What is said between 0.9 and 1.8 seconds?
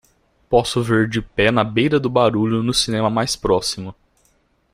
De pé na